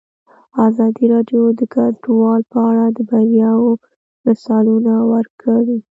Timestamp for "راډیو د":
1.13-1.61